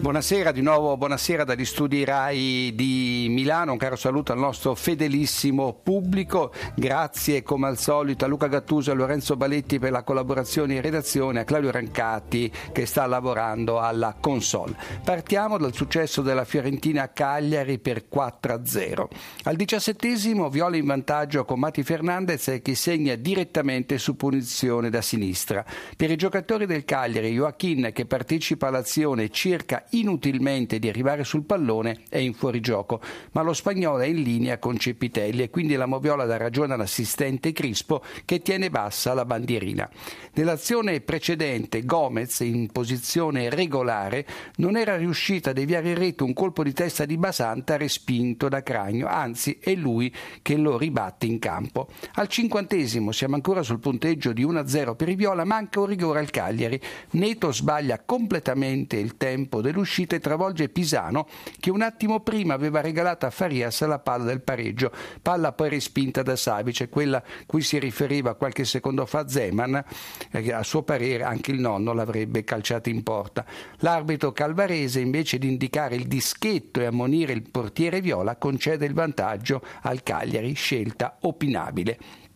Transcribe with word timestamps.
Buonasera 0.00 0.52
di 0.52 0.60
nuovo, 0.62 0.96
buonasera 0.96 1.42
dagli 1.42 1.64
studi 1.64 2.04
RAI 2.04 2.72
di 2.76 3.26
Milano, 3.30 3.72
un 3.72 3.78
caro 3.78 3.96
saluto 3.96 4.30
al 4.30 4.38
nostro 4.38 4.76
fedelissimo 4.76 5.80
pubblico, 5.82 6.52
grazie 6.76 7.42
come 7.42 7.66
al 7.66 7.78
solito 7.78 8.24
a 8.24 8.28
Luca 8.28 8.46
Gattuso 8.46 8.90
e 8.90 8.92
a 8.92 8.96
Lorenzo 8.96 9.36
Baletti 9.36 9.80
per 9.80 9.90
la 9.90 10.04
collaborazione 10.04 10.76
in 10.76 10.82
redazione, 10.82 11.40
a 11.40 11.44
Claudio 11.44 11.72
Rancati 11.72 12.50
che 12.70 12.86
sta 12.86 13.06
lavorando 13.06 13.80
alla 13.80 14.14
console. 14.18 14.76
Partiamo 15.02 15.58
dal 15.58 15.74
successo 15.74 16.22
della 16.22 16.44
Fiorentina 16.44 17.02
a 17.02 17.08
Cagliari 17.08 17.80
per 17.80 18.04
4-0. 18.08 19.06
Al 19.42 19.56
diciassettesimo 19.56 20.48
Viola 20.48 20.76
in 20.76 20.86
vantaggio 20.86 21.44
con 21.44 21.58
Mati 21.58 21.82
Fernandez 21.82 22.60
che 22.62 22.74
segna 22.76 23.16
direttamente 23.16 23.98
su 23.98 24.14
punizione 24.14 24.90
da 24.90 25.02
sinistra. 25.02 25.64
Per 25.96 26.08
i 26.08 26.16
giocatori 26.16 26.66
del 26.66 26.84
Cagliari, 26.84 27.32
Joachim 27.32 27.90
che 27.90 28.06
partecipa 28.06 28.68
all'azione 28.68 29.28
circa 29.30 29.86
inutilmente 29.90 30.78
di 30.78 30.88
arrivare 30.88 31.24
sul 31.24 31.44
pallone 31.44 32.02
è 32.08 32.18
in 32.18 32.34
fuorigioco, 32.34 33.00
ma 33.32 33.42
lo 33.42 33.52
spagnolo 33.52 34.00
è 34.00 34.06
in 34.06 34.22
linea 34.22 34.58
con 34.58 34.78
Cepitelli 34.78 35.42
e 35.42 35.50
quindi 35.50 35.74
la 35.74 35.86
Moviola 35.86 36.24
dà 36.24 36.36
ragione 36.36 36.74
all'assistente 36.74 37.52
Crispo 37.52 38.02
che 38.24 38.42
tiene 38.42 38.70
bassa 38.70 39.14
la 39.14 39.24
bandierina. 39.24 39.88
Nell'azione 40.34 41.00
precedente 41.00 41.84
Gomez 41.84 42.40
in 42.40 42.70
posizione 42.70 43.50
regolare 43.50 44.26
non 44.56 44.76
era 44.76 44.96
riuscita 44.96 45.50
a 45.50 45.52
deviare 45.52 45.90
in 45.90 45.96
rete 45.96 46.22
un 46.22 46.34
colpo 46.34 46.62
di 46.62 46.72
testa 46.72 47.04
di 47.04 47.16
Basanta 47.16 47.76
respinto 47.76 48.48
da 48.48 48.62
Cragno, 48.62 49.06
anzi 49.06 49.58
è 49.60 49.74
lui 49.74 50.14
che 50.42 50.56
lo 50.56 50.76
ribatte 50.76 51.26
in 51.26 51.38
campo. 51.38 51.88
Al 52.14 52.28
cinquantesimo 52.28 53.12
siamo 53.12 53.34
ancora 53.34 53.62
sul 53.62 53.80
punteggio 53.80 54.32
di 54.32 54.44
1-0 54.44 54.94
per 54.96 55.08
i 55.08 55.14
Viola, 55.14 55.44
manca 55.44 55.80
un 55.80 55.86
rigore 55.86 56.20
al 56.20 56.30
Cagliari. 56.30 56.80
Neto 57.12 57.52
sbaglia 57.52 58.02
completamente 58.04 58.96
il 58.96 59.16
tempo 59.16 59.60
del 59.60 59.77
dell'uscita 59.78 60.16
e 60.16 60.20
travolge 60.20 60.68
Pisano 60.68 61.28
che 61.60 61.70
un 61.70 61.82
attimo 61.82 62.20
prima 62.20 62.54
aveva 62.54 62.80
regalato 62.80 63.26
a 63.26 63.30
Farias 63.30 63.84
la 63.86 63.98
palla 63.98 64.24
del 64.24 64.40
pareggio, 64.40 64.90
palla 65.22 65.52
poi 65.52 65.68
respinta 65.68 66.22
da 66.22 66.36
Savic, 66.36 66.88
quella 66.88 67.22
cui 67.46 67.62
si 67.62 67.78
riferiva 67.78 68.34
qualche 68.34 68.64
secondo 68.64 69.06
fa 69.06 69.28
Zeman, 69.28 69.84
eh, 70.32 70.52
a 70.52 70.62
suo 70.62 70.82
parere 70.82 71.22
anche 71.22 71.52
il 71.52 71.60
nonno 71.60 71.92
l'avrebbe 71.92 72.44
calciata 72.44 72.90
in 72.90 73.02
porta. 73.02 73.44
L'arbitro 73.78 74.32
calvarese 74.32 75.00
invece 75.00 75.38
di 75.38 75.48
indicare 75.48 75.94
il 75.94 76.06
dischetto 76.06 76.80
e 76.80 76.86
ammonire 76.86 77.32
il 77.32 77.48
portiere 77.48 78.00
Viola 78.00 78.36
concede 78.36 78.86
il 78.86 78.94
vantaggio 78.94 79.62
al 79.82 80.02
Cagliari, 80.02 80.52
scelta 80.54 81.18
opinabile 81.20 82.26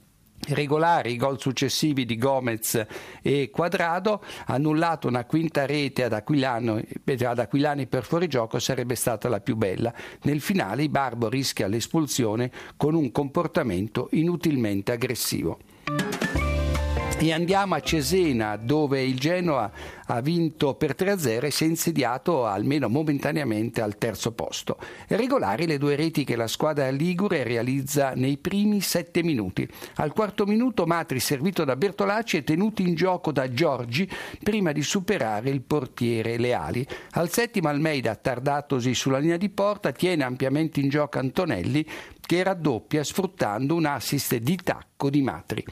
regolari 0.49 1.13
i 1.13 1.17
gol 1.17 1.41
successivi 1.41 2.05
di 2.05 2.17
Gomez 2.19 2.85
e 3.23 3.51
Quadrado, 3.51 4.23
annullato 4.47 5.09
una 5.09 5.25
quinta 5.25 5.67
rete 5.67 6.05
ad, 6.05 6.13
Aquilano, 6.13 6.81
ad 7.25 7.39
Aquilani 7.39 7.87
per 7.87 8.05
fuorigioco 8.05 8.59
sarebbe 8.59 8.95
stata 8.95 9.29
la 9.29 9.41
più 9.41 9.57
bella. 9.57 9.93
Nel 10.23 10.41
finale 10.41 10.89
Barbo 10.89 11.29
rischia 11.29 11.69
l'espulsione 11.69 12.51
con 12.77 12.95
un 12.95 13.11
comportamento 13.13 14.09
inutilmente 14.13 14.93
aggressivo. 14.93 15.59
E 17.23 17.33
andiamo 17.33 17.77
a 17.77 17.81
Cesena 17.81 18.57
dove 18.57 19.01
il 19.01 19.17
Genoa 19.17 19.71
ha 20.07 20.21
vinto 20.21 20.75
per 20.75 20.97
3-0 20.99 21.45
e 21.45 21.51
si 21.53 21.63
è 21.63 21.69
insediato 21.69 22.47
almeno 22.47 22.89
momentaneamente 22.89 23.81
al 23.81 23.97
terzo 23.97 24.33
posto. 24.33 24.77
Regolari 25.07 25.69
le 25.69 25.79
due 25.79 25.95
reti 25.95 26.25
che 26.25 26.35
la 26.35 26.49
squadra 26.49 26.91
ligure 26.91 27.45
realizza 27.45 28.15
nei 28.17 28.39
primi 28.39 28.81
sette 28.81 29.23
minuti. 29.23 29.69
Al 29.99 30.13
quarto 30.13 30.47
minuto 30.47 30.85
Matri, 30.85 31.21
servito 31.21 31.63
da 31.63 31.77
Bertolacci, 31.77 32.39
è 32.39 32.43
tenuto 32.43 32.83
in 32.83 32.97
gioco 32.97 33.31
da 33.31 33.49
Giorgi 33.49 34.11
prima 34.43 34.73
di 34.73 34.83
superare 34.83 35.49
il 35.49 35.61
portiere 35.61 36.39
Leali. 36.39 36.85
Al 37.13 37.31
settimo 37.31 37.69
Almeida, 37.69 38.17
tardatosi 38.17 38.95
sulla 38.95 39.19
linea 39.19 39.37
di 39.37 39.49
porta, 39.49 39.93
tiene 39.93 40.25
ampiamente 40.25 40.81
in 40.81 40.89
gioco 40.89 41.21
Antonelli 41.21 41.87
che 42.21 42.43
raddoppia 42.43 43.05
sfruttando 43.05 43.77
un 43.77 43.85
assist 43.85 44.35
di 44.39 44.57
tacco 44.57 45.09
di 45.09 45.23
Matri. 45.23 45.65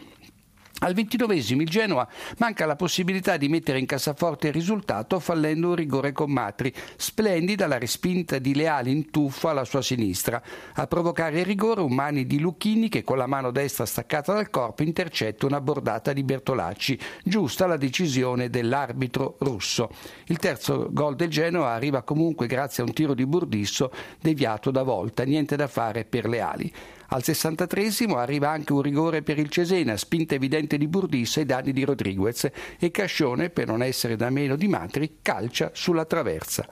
Al 0.83 0.95
ventinovesimo 0.95 1.61
il 1.61 1.69
Genoa 1.69 2.09
manca 2.39 2.65
la 2.65 2.75
possibilità 2.75 3.37
di 3.37 3.49
mettere 3.49 3.79
in 3.79 3.85
cassaforte 3.85 4.47
il 4.47 4.55
risultato 4.55 5.21
fallendo 5.21 5.69
un 5.69 5.75
rigore 5.75 6.13
con 6.13 6.33
Matri. 6.33 6.73
Splendida 6.97 7.67
la 7.67 7.79
respinta 7.79 8.39
di 8.39 8.55
Leali 8.55 8.91
in 8.91 9.11
tuffo 9.11 9.49
alla 9.49 9.65
sua 9.65 9.83
sinistra. 9.83 10.43
A 10.75 10.87
provocare 10.87 11.41
il 11.41 11.45
rigore 11.45 11.83
un 11.83 11.93
mani 11.93 12.27
di 12.27 12.41
Lucchini 12.41 12.89
che 12.89 13.05
con 13.05 13.19
la 13.19 13.27
mano 13.27 13.51
destra 13.51 13.85
staccata 13.85 14.33
dal 14.33 14.49
corpo 14.49 14.83
intercetta 14.83 15.45
una 15.45 15.61
bordata 15.61 16.15
di 16.15 16.23
Bertolacci. 16.23 16.99
Giusta 17.25 17.67
la 17.67 17.77
decisione 17.77 18.49
dell'arbitro 18.49 19.37
russo. 19.41 19.91
Il 20.27 20.39
terzo 20.39 20.89
gol 20.91 21.15
del 21.15 21.29
Genoa 21.29 21.73
arriva 21.73 22.01
comunque 22.03 22.47
grazie 22.47 22.83
a 22.83 22.87
un 22.87 22.95
tiro 22.95 23.13
di 23.13 23.27
Burdisso 23.27 23.93
deviato 24.19 24.71
da 24.71 24.83
volta. 24.83 25.25
Niente 25.25 25.57
da 25.57 25.67
fare 25.67 26.07
per 26.07 26.27
Leali. 26.27 26.73
Al 27.13 27.25
63 27.25 27.91
arriva 28.15 28.51
anche 28.51 28.73
un 28.73 28.83
rigore 28.83 29.23
per 29.23 29.39
il 29.39 29.49
Cesena, 29.49 29.97
spinta 29.97 30.37
evidente 30.37 30.79
di 30.79 30.87
Burdissa 30.87 31.41
e 31.41 31.45
danni 31.45 31.73
di 31.73 31.85
Rodriguez 31.85 32.49
e 32.79 32.91
Cascione, 32.93 33.51
per 33.51 33.67
non 33.67 33.83
essere 33.83 34.15
da 34.15 34.31
meno 34.31 34.55
di 34.55 34.69
Matri, 34.69 35.19
calcia 35.21 35.71
sulla 35.75 36.05
traversa. 36.05 36.69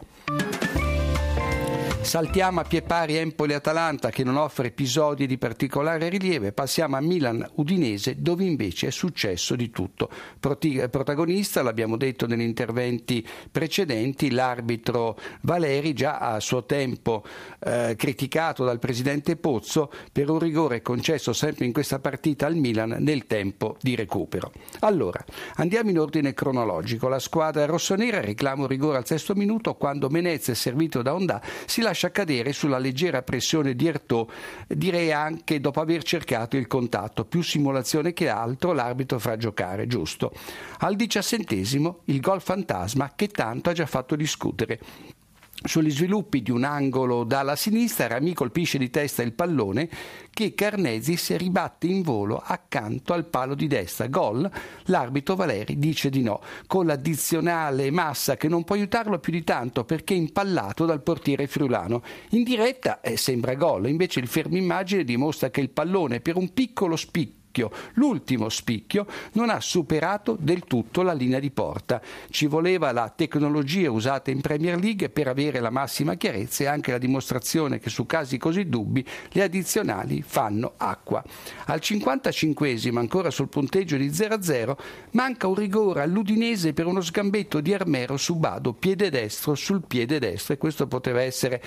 Saltiamo 2.08 2.60
a 2.60 2.64
pie 2.64 2.80
pari 2.80 3.16
Empoli-Atalanta 3.16 4.08
che 4.08 4.24
non 4.24 4.38
offre 4.38 4.68
episodi 4.68 5.26
di 5.26 5.36
particolare 5.36 6.08
rilievo 6.08 6.50
passiamo 6.52 6.96
a 6.96 7.02
Milan-Udinese 7.02 8.22
dove 8.22 8.44
invece 8.44 8.86
è 8.86 8.90
successo 8.90 9.54
di 9.54 9.68
tutto. 9.68 10.08
Protagonista, 10.40 11.60
l'abbiamo 11.60 11.98
detto 11.98 12.26
negli 12.26 12.40
interventi 12.40 13.28
precedenti, 13.52 14.30
l'arbitro 14.30 15.18
Valeri 15.42 15.92
già 15.92 16.16
a 16.16 16.40
suo 16.40 16.64
tempo 16.64 17.22
eh, 17.58 17.94
criticato 17.94 18.64
dal 18.64 18.78
presidente 18.78 19.36
Pozzo 19.36 19.92
per 20.10 20.30
un 20.30 20.38
rigore 20.38 20.80
concesso 20.80 21.34
sempre 21.34 21.66
in 21.66 21.74
questa 21.74 21.98
partita 21.98 22.46
al 22.46 22.54
Milan 22.54 22.96
nel 23.00 23.26
tempo 23.26 23.76
di 23.82 23.94
recupero. 23.94 24.50
Allora, 24.78 25.22
andiamo 25.56 25.90
in 25.90 25.98
ordine 25.98 26.32
cronologico. 26.32 27.06
La 27.06 27.18
squadra 27.18 27.66
rossonera 27.66 28.22
reclama 28.22 28.62
un 28.62 28.68
rigore 28.68 28.96
al 28.96 29.06
sesto 29.06 29.34
minuto 29.34 29.74
quando 29.74 30.08
Menezes, 30.08 30.58
servito 30.58 31.02
da 31.02 31.12
Ondà, 31.12 31.42
si 31.66 31.82
lascia 31.82 31.96
lascia 31.98 32.12
cadere 32.12 32.52
sulla 32.52 32.78
leggera 32.78 33.22
pressione 33.22 33.74
di 33.74 33.88
Ertò, 33.88 34.24
direi 34.68 35.10
anche 35.10 35.58
dopo 35.58 35.80
aver 35.80 36.04
cercato 36.04 36.56
il 36.56 36.68
contatto, 36.68 37.24
più 37.24 37.42
simulazione 37.42 38.12
che 38.12 38.28
altro 38.28 38.72
l'arbitro 38.72 39.18
fa 39.18 39.36
giocare, 39.36 39.88
giusto. 39.88 40.30
Al 40.78 40.94
diciassettesimo 40.94 42.02
il 42.04 42.20
gol 42.20 42.40
fantasma 42.40 43.12
che 43.16 43.26
tanto 43.26 43.70
ha 43.70 43.72
già 43.72 43.86
fatto 43.86 44.14
discutere. 44.14 44.78
Sugli 45.60 45.90
sviluppi 45.90 46.40
di 46.40 46.52
un 46.52 46.62
angolo 46.62 47.24
dalla 47.24 47.56
sinistra, 47.56 48.06
Rami 48.06 48.32
colpisce 48.32 48.78
di 48.78 48.90
testa 48.90 49.22
il 49.22 49.32
pallone 49.32 49.88
che 50.30 50.54
Carnesis 50.54 51.34
ribatte 51.36 51.88
in 51.88 52.02
volo 52.02 52.40
accanto 52.42 53.12
al 53.12 53.26
palo 53.26 53.56
di 53.56 53.66
destra. 53.66 54.06
Gol, 54.06 54.48
l'arbitro 54.84 55.34
Valeri 55.34 55.76
dice 55.76 56.10
di 56.10 56.22
no, 56.22 56.40
con 56.68 56.86
l'addizionale 56.86 57.90
Massa 57.90 58.36
che 58.36 58.46
non 58.46 58.62
può 58.62 58.76
aiutarlo 58.76 59.18
più 59.18 59.32
di 59.32 59.42
tanto 59.42 59.84
perché 59.84 60.14
impallato 60.14 60.86
dal 60.86 61.02
portiere 61.02 61.48
friulano. 61.48 62.04
In 62.30 62.44
diretta 62.44 63.00
eh, 63.00 63.16
sembra 63.16 63.54
gol, 63.54 63.88
invece 63.88 64.20
il 64.20 64.28
fermo 64.28 64.56
immagine 64.56 65.02
dimostra 65.02 65.50
che 65.50 65.60
il 65.60 65.70
pallone 65.70 66.20
per 66.20 66.36
un 66.36 66.52
piccolo 66.52 66.94
spicco 66.94 67.37
spicchio. 67.58 67.70
L'ultimo 67.94 68.48
spicchio 68.48 69.06
non 69.32 69.50
ha 69.50 69.60
superato 69.60 70.36
del 70.38 70.64
tutto 70.64 71.02
la 71.02 71.12
linea 71.12 71.40
di 71.40 71.50
porta. 71.50 72.00
Ci 72.30 72.46
voleva 72.46 72.92
la 72.92 73.12
tecnologia 73.14 73.90
usata 73.90 74.30
in 74.30 74.40
Premier 74.40 74.78
League 74.78 75.08
per 75.08 75.26
avere 75.26 75.60
la 75.60 75.70
massima 75.70 76.14
chiarezza 76.14 76.64
e 76.64 76.66
anche 76.66 76.92
la 76.92 76.98
dimostrazione 76.98 77.80
che 77.80 77.90
su 77.90 78.06
casi 78.06 78.38
così 78.38 78.68
dubbi 78.68 79.04
le 79.30 79.42
addizionali 79.42 80.22
fanno 80.22 80.74
acqua. 80.76 81.22
Al 81.66 81.80
55 81.80 82.66
ancora 82.94 83.30
sul 83.30 83.48
punteggio 83.48 83.96
di 83.96 84.08
0-0, 84.08 84.76
manca 85.12 85.46
un 85.46 85.54
rigore 85.54 86.02
all'Udinese 86.02 86.72
per 86.72 86.86
uno 86.86 87.00
sgambetto 87.00 87.60
di 87.60 87.72
Armero 87.72 88.16
su 88.16 88.36
Bado, 88.36 88.72
piede 88.72 89.10
destro 89.10 89.54
sul 89.54 89.82
piede 89.86 90.18
destro 90.18 90.54
e 90.54 90.58
questo 90.58 90.86
poteva 90.86 91.22
essere 91.22 91.62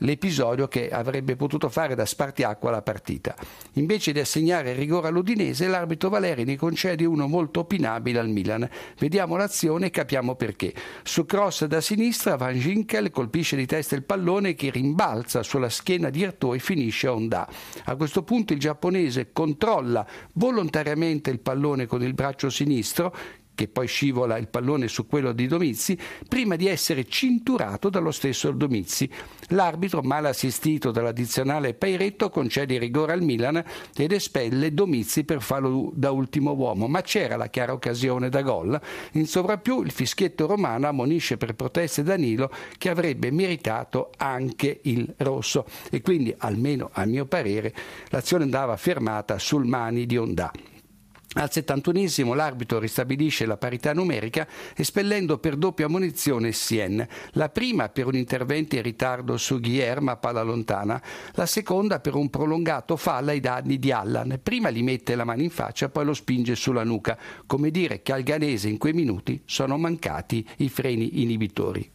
l'episodio 0.00 0.68
che 0.68 0.90
avrebbe 0.90 1.36
potuto 1.36 1.68
fare 1.68 1.94
da 1.94 2.04
spartiacqua 2.04 2.68
alla 2.68 2.82
partita. 2.82 3.34
Invece 3.74 4.12
di 4.12 4.20
assegnare 4.20 4.72
rigore 4.74 5.08
all'Udinese, 5.08 5.66
l'arbitro 5.66 6.08
Valeri 6.08 6.44
ne 6.44 6.56
concede 6.56 7.04
uno 7.04 7.26
molto 7.26 7.60
opinabile 7.60 8.18
al 8.18 8.28
Milan. 8.28 8.68
Vediamo 8.98 9.36
l'azione 9.36 9.86
e 9.86 9.90
capiamo 9.90 10.34
perché. 10.34 10.74
Su 11.02 11.26
cross 11.26 11.64
da 11.64 11.80
sinistra, 11.80 12.36
Van 12.36 12.58
Ginkel 12.58 13.10
colpisce 13.10 13.56
di 13.56 13.66
testa 13.66 13.94
il 13.94 14.04
pallone 14.04 14.54
che 14.54 14.70
rimbalza 14.70 15.42
sulla 15.42 15.68
schiena 15.68 16.10
di 16.10 16.24
Artò 16.24 16.54
e 16.54 16.58
finisce 16.58 17.06
a 17.06 17.12
Honda. 17.12 17.48
A 17.84 17.96
questo 17.96 18.22
punto 18.22 18.52
il 18.52 18.58
giapponese 18.58 19.32
controlla 19.32 20.06
volontariamente 20.34 21.30
il 21.30 21.40
pallone 21.40 21.86
con 21.86 22.02
il 22.02 22.14
braccio 22.14 22.50
sinistro 22.50 23.14
che 23.54 23.68
poi 23.68 23.86
scivola 23.86 24.38
il 24.38 24.48
pallone 24.48 24.88
su 24.88 25.06
quello 25.06 25.32
di 25.32 25.46
Domizzi, 25.46 25.98
prima 26.28 26.56
di 26.56 26.66
essere 26.66 27.06
cinturato 27.06 27.90
dallo 27.90 28.10
stesso 28.10 28.50
Domizzi. 28.50 29.10
L'arbitro, 29.48 30.02
mal 30.02 30.26
assistito 30.26 30.90
dall'addizionale 30.90 31.74
Pairetto, 31.74 32.30
concede 32.30 32.74
il 32.74 32.80
rigore 32.80 33.12
al 33.12 33.22
Milan 33.22 33.62
ed 33.96 34.12
espelle 34.12 34.72
Domizzi 34.72 35.24
per 35.24 35.42
farlo 35.42 35.90
da 35.94 36.10
ultimo 36.10 36.52
uomo, 36.52 36.86
ma 36.86 37.02
c'era 37.02 37.36
la 37.36 37.48
chiara 37.48 37.72
occasione 37.72 38.28
da 38.28 38.42
gol. 38.42 38.80
In 39.12 39.26
sovrappiù 39.26 39.82
il 39.82 39.90
fischietto 39.90 40.46
romano 40.46 40.86
ammonisce 40.86 41.36
per 41.36 41.54
proteste 41.54 42.02
Danilo 42.02 42.50
che 42.78 42.88
avrebbe 42.88 43.30
meritato 43.30 44.10
anche 44.16 44.80
il 44.82 45.12
rosso 45.18 45.66
e 45.90 46.00
quindi, 46.00 46.34
almeno 46.38 46.90
a 46.92 47.04
mio 47.04 47.26
parere, 47.26 47.74
l'azione 48.08 48.44
andava 48.44 48.76
fermata 48.76 49.38
sul 49.38 49.66
mani 49.66 50.06
di 50.06 50.16
Ondà. 50.16 50.50
Al 51.32 51.48
71esimo 51.48 52.34
l'arbitro 52.34 52.80
ristabilisce 52.80 53.46
la 53.46 53.56
parità 53.56 53.92
numerica 53.92 54.48
espellendo 54.74 55.38
per 55.38 55.54
doppia 55.54 55.88
munizione 55.88 56.50
Sien, 56.50 57.06
la 57.34 57.48
prima 57.48 57.88
per 57.88 58.06
un 58.06 58.16
intervento 58.16 58.74
in 58.74 58.82
ritardo 58.82 59.36
su 59.36 59.60
Guillermo 59.60 60.10
a 60.10 60.16
palla 60.16 60.42
lontana, 60.42 61.00
la 61.34 61.46
seconda 61.46 62.00
per 62.00 62.16
un 62.16 62.30
prolungato 62.30 62.96
fallo 62.96 63.30
ai 63.30 63.38
danni 63.38 63.78
di 63.78 63.92
Allan. 63.92 64.40
Prima 64.42 64.70
gli 64.70 64.82
mette 64.82 65.14
la 65.14 65.22
mano 65.22 65.42
in 65.42 65.50
faccia, 65.50 65.88
poi 65.88 66.04
lo 66.04 66.14
spinge 66.14 66.56
sulla 66.56 66.82
nuca, 66.82 67.16
come 67.46 67.70
dire 67.70 68.02
che 68.02 68.12
al 68.12 68.24
Ganese 68.24 68.68
in 68.68 68.78
quei 68.78 68.92
minuti 68.92 69.40
sono 69.44 69.78
mancati 69.78 70.44
i 70.56 70.68
freni 70.68 71.22
inibitori. 71.22 71.88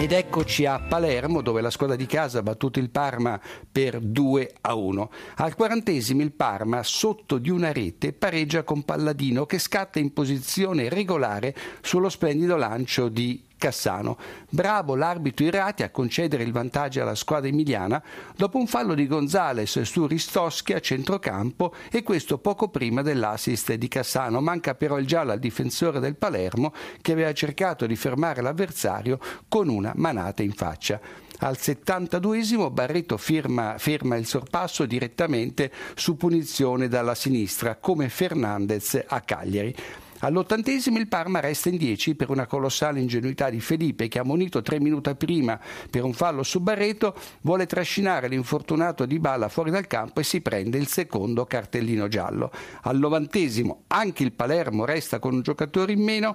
Ed 0.00 0.12
eccoci 0.12 0.64
a 0.64 0.80
Palermo 0.80 1.42
dove 1.42 1.60
la 1.60 1.68
squadra 1.68 1.94
di 1.94 2.06
casa 2.06 2.38
ha 2.38 2.42
battuto 2.42 2.78
il 2.78 2.88
Parma 2.88 3.38
per 3.70 4.00
2 4.00 4.54
a 4.62 4.74
1. 4.74 5.10
Al 5.36 5.54
quarantesimo 5.54 6.22
il 6.22 6.32
Parma, 6.32 6.82
sotto 6.82 7.36
di 7.36 7.50
una 7.50 7.70
rete, 7.70 8.14
pareggia 8.14 8.62
con 8.62 8.82
Palladino 8.82 9.44
che 9.44 9.58
scatta 9.58 9.98
in 9.98 10.14
posizione 10.14 10.88
regolare 10.88 11.54
sullo 11.82 12.08
splendido 12.08 12.56
lancio 12.56 13.10
di 13.10 13.44
Cassano. 13.60 14.16
Bravo 14.48 14.96
l'arbitro 14.96 15.44
Irati 15.44 15.82
a 15.82 15.90
concedere 15.90 16.42
il 16.42 16.50
vantaggio 16.50 17.02
alla 17.02 17.14
squadra 17.14 17.50
emiliana 17.50 18.02
dopo 18.34 18.56
un 18.56 18.66
fallo 18.66 18.94
di 18.94 19.06
Gonzales 19.06 19.82
su 19.82 20.06
Ristoschi 20.06 20.72
a 20.72 20.80
centrocampo 20.80 21.74
e 21.90 22.02
questo 22.02 22.38
poco 22.38 22.68
prima 22.68 23.02
dell'assist 23.02 23.74
di 23.74 23.86
Cassano. 23.86 24.40
Manca 24.40 24.74
però 24.74 24.98
il 24.98 25.06
giallo 25.06 25.32
al 25.32 25.38
difensore 25.38 26.00
del 26.00 26.16
Palermo 26.16 26.72
che 27.02 27.12
aveva 27.12 27.34
cercato 27.34 27.84
di 27.86 27.96
fermare 27.96 28.40
l'avversario 28.40 29.18
con 29.46 29.68
una 29.68 29.92
manata 29.94 30.42
in 30.42 30.52
faccia. 30.52 30.98
Al 31.42 31.56
72esimo 31.58 32.70
Barreto 32.70 33.18
firma, 33.18 33.76
firma, 33.76 34.16
il 34.16 34.26
sorpasso 34.26 34.86
direttamente 34.86 35.70
su 35.94 36.16
punizione 36.16 36.88
dalla 36.88 37.14
sinistra, 37.14 37.76
come 37.76 38.08
Fernandez 38.08 39.02
a 39.06 39.20
Cagliari. 39.20 39.74
All'ottantesimo 40.22 40.98
il 40.98 41.08
Parma 41.08 41.40
resta 41.40 41.70
in 41.70 41.78
10 41.78 42.14
per 42.14 42.28
una 42.28 42.46
colossale 42.46 43.00
ingenuità 43.00 43.48
di 43.48 43.60
Felipe 43.60 44.08
che 44.08 44.18
ammonito 44.18 44.60
tre 44.60 44.78
minuti 44.78 45.14
prima 45.14 45.58
per 45.90 46.04
un 46.04 46.12
fallo 46.12 46.42
su 46.42 46.60
Barreto 46.60 47.14
vuole 47.40 47.64
trascinare 47.64 48.28
l'infortunato 48.28 49.06
di 49.06 49.18
Balla 49.18 49.48
fuori 49.48 49.70
dal 49.70 49.86
campo 49.86 50.20
e 50.20 50.24
si 50.24 50.42
prende 50.42 50.76
il 50.76 50.88
secondo 50.88 51.46
cartellino 51.46 52.06
giallo. 52.08 52.50
Al 52.82 52.98
novantesimo 52.98 53.84
anche 53.86 54.22
il 54.22 54.32
Palermo 54.32 54.84
resta 54.84 55.18
con 55.18 55.32
un 55.32 55.40
giocatore 55.40 55.92
in 55.92 56.02
meno 56.02 56.34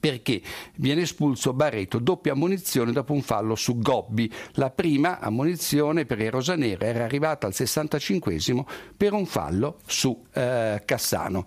perché 0.00 0.42
viene 0.76 1.02
espulso 1.02 1.52
Barreto, 1.52 1.98
doppia 1.98 2.32
ammonizione 2.32 2.92
dopo 2.92 3.12
un 3.12 3.22
fallo 3.22 3.54
su 3.54 3.78
Gobbi. 3.78 4.30
La 4.52 4.70
prima 4.70 5.18
ammonizione 5.18 6.04
per 6.04 6.20
i 6.20 6.28
rosanere 6.28 6.86
era 6.86 7.04
arrivata 7.04 7.46
al 7.46 7.54
65 7.54 8.36
per 8.96 9.12
un 9.12 9.24
fallo 9.24 9.78
su 9.86 10.24
eh, 10.32 10.82
Cassano. 10.84 11.44